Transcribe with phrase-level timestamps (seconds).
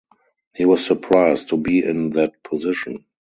[0.55, 3.05] He was surprised to be in that position.